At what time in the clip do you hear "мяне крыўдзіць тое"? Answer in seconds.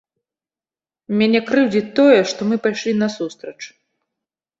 1.19-2.15